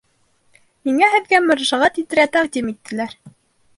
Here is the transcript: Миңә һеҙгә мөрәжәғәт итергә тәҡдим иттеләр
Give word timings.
Миңә 0.87 1.09
һеҙгә 1.15 1.41
мөрәжәғәт 1.49 2.01
итергә 2.05 2.27
тәҡдим 2.39 2.73
иттеләр 2.73 3.15